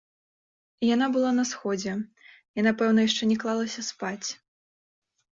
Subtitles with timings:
[0.95, 1.91] Яна была на сходзе,
[2.59, 4.27] яна пэўна яшчэ не клалася спаць.